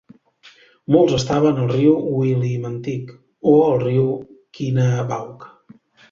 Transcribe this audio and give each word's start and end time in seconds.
Molts 0.93 1.15
estaven 1.17 1.59
al 1.63 1.67
riu 1.73 1.91
Willimantic 2.21 3.11
o 3.51 3.53
el 3.65 3.77
riu 3.83 4.07
Quinebaug. 4.59 5.45